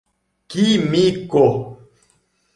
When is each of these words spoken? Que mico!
Que 0.51 0.65
mico! 0.93 1.45